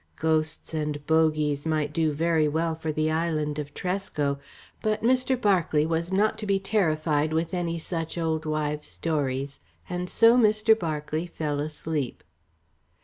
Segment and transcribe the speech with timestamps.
[0.15, 4.39] Ghosts and bogies might do very well for the island of Tresco,
[4.81, 5.39] but Mr.
[5.39, 10.73] Berkeley was not to be terrified with any such old wives' stories, and so Mr.
[10.79, 12.23] Berkeley fell asleep.